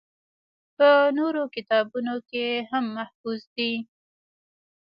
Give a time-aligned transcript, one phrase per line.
[0.77, 3.71] پۀ نورو کتابونو کښې هم محفوظ دي